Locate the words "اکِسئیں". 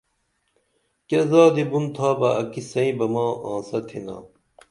2.41-2.93